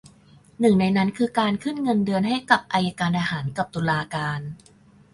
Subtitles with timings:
[0.59, 4.41] หนึ่งในนั้นคือการขึ้นเงินเดือนให้กับอัยการทหารกับตุลาการ